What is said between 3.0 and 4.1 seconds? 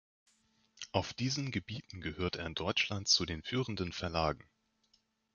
zu den führenden